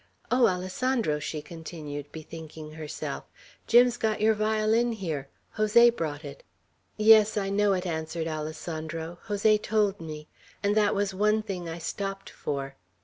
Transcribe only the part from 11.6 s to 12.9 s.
I stopped for."